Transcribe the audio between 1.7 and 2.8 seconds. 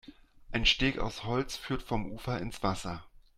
vom Ufer ins